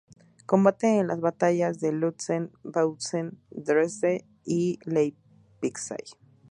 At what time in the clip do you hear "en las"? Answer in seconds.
0.97-1.21